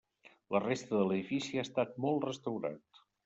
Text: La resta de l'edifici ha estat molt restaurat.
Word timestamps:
La 0.55 0.61
resta 0.63 0.95
de 0.99 1.01
l'edifici 1.09 1.61
ha 1.61 1.67
estat 1.69 1.93
molt 2.07 2.27
restaurat. 2.31 3.05